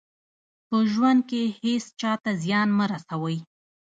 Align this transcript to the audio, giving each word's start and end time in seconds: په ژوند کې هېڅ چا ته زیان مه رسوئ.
په 0.67 0.77
ژوند 0.91 1.19
کې 1.29 1.41
هېڅ 1.61 1.83
چا 1.99 2.11
ته 2.23 2.31
زیان 2.43 2.69
مه 2.77 2.85
رسوئ. 2.91 3.37